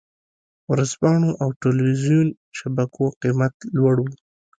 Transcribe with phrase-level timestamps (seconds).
[0.71, 4.05] ورځپاڼو او ټلویزیون شبکو قېمت لوړ و.